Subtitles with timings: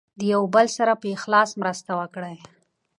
[0.19, 2.35] د یو بل سره په اخلاص مرسته وکړئ.